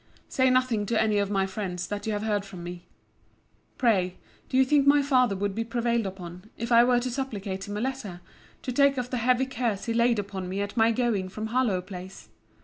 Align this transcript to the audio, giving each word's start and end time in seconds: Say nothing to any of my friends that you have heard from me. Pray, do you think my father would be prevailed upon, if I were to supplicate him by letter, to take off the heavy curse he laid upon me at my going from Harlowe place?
Say 0.27 0.49
nothing 0.49 0.87
to 0.87 0.99
any 0.99 1.19
of 1.19 1.29
my 1.29 1.45
friends 1.45 1.85
that 1.85 2.07
you 2.07 2.13
have 2.13 2.23
heard 2.23 2.43
from 2.43 2.63
me. 2.63 2.87
Pray, 3.77 4.17
do 4.49 4.57
you 4.57 4.65
think 4.65 4.87
my 4.87 5.03
father 5.03 5.35
would 5.35 5.53
be 5.53 5.63
prevailed 5.63 6.07
upon, 6.07 6.49
if 6.57 6.71
I 6.71 6.83
were 6.83 6.99
to 6.99 7.11
supplicate 7.11 7.67
him 7.67 7.75
by 7.75 7.81
letter, 7.81 8.19
to 8.63 8.71
take 8.71 8.97
off 8.97 9.11
the 9.11 9.17
heavy 9.17 9.45
curse 9.45 9.85
he 9.85 9.93
laid 9.93 10.17
upon 10.17 10.49
me 10.49 10.59
at 10.59 10.75
my 10.75 10.91
going 10.91 11.29
from 11.29 11.45
Harlowe 11.49 11.81
place? 11.83 12.29